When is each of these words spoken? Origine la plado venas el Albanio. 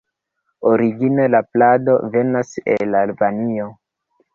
Origine 0.69 1.27
la 1.35 1.43
plado 1.57 1.97
venas 2.19 2.59
el 2.65 3.01
Albanio. 3.05 3.75